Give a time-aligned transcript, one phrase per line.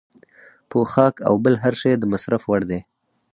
[0.71, 2.79] پوښاک او بل هر شی د مصرف وړ دی.